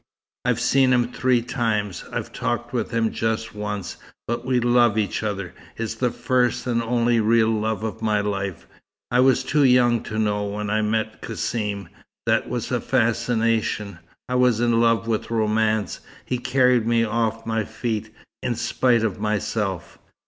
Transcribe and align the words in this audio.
"I've 0.45 0.59
seen 0.59 0.93
him 0.93 1.11
three 1.13 1.43
times. 1.43 2.03
I've 2.11 2.33
talked 2.33 2.73
with 2.73 2.89
him 2.89 3.11
just 3.11 3.53
once. 3.53 3.97
But 4.27 4.43
we 4.43 4.59
love 4.59 4.97
each 4.97 5.21
other. 5.21 5.53
It's 5.77 5.93
the 5.93 6.09
first 6.09 6.65
and 6.65 6.81
only 6.81 7.19
real 7.19 7.49
love 7.51 7.83
of 7.83 8.01
my 8.01 8.19
life. 8.19 8.65
I 9.11 9.19
was 9.19 9.43
too 9.43 9.63
young 9.63 10.01
to 10.05 10.17
know, 10.17 10.43
when 10.45 10.71
I 10.71 10.81
met 10.81 11.21
Cassim. 11.21 11.87
That 12.25 12.49
was 12.49 12.71
a 12.71 12.81
fascination. 12.81 13.99
I 14.27 14.33
was 14.41 14.59
in 14.59 14.81
love 14.81 15.07
with 15.07 15.29
romance. 15.29 15.99
He 16.25 16.39
carried 16.39 16.87
me 16.87 17.03
off 17.03 17.45
my 17.45 17.63
feet, 17.63 18.09
in 18.41 18.55
spite 18.55 19.03
of 19.03 19.19
myself." 19.19 19.99